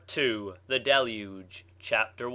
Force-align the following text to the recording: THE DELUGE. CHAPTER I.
THE 0.07 0.79
DELUGE. 0.83 1.63
CHAPTER 1.79 2.27
I. 2.27 2.29